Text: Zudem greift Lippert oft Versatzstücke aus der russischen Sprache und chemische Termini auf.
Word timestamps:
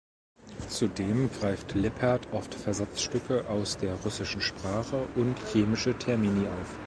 Zudem 0.67 1.29
greift 1.29 1.75
Lippert 1.75 2.27
oft 2.33 2.55
Versatzstücke 2.55 3.47
aus 3.47 3.77
der 3.77 3.93
russischen 3.93 4.41
Sprache 4.41 5.05
und 5.13 5.37
chemische 5.53 5.95
Termini 5.95 6.47
auf. 6.47 6.79